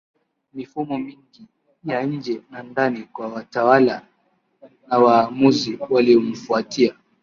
mifumo 0.53 0.95
mingi 1.05 1.41
ya 1.83 2.03
nje 2.03 2.41
na 2.51 2.63
ndani 2.63 3.03
kwa 3.03 3.27
watawala 3.27 4.05
na 4.87 4.97
waamuzi 4.99 5.77
waliomfuatia 5.89 6.95